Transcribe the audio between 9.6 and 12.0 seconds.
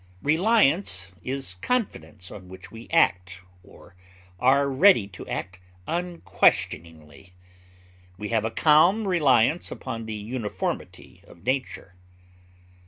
upon the uniformity of nature.